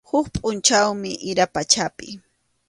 [0.09, 2.07] Huk pʼunchawmi ira pachapi.